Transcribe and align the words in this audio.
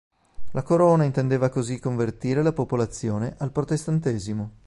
La 0.53 0.63
Corona 0.63 1.03
intendeva 1.03 1.49
così 1.49 1.77
convertire 1.79 2.41
la 2.41 2.53
popolazione 2.53 3.35
al 3.37 3.51
protestantesimo. 3.51 4.53